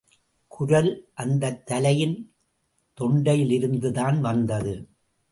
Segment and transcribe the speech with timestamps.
[0.47, 1.09] குரல்,
[1.13, 2.33] அந்தத் தலையின்
[2.99, 4.87] தொண்டையிலிருந்துதான் வந்தது.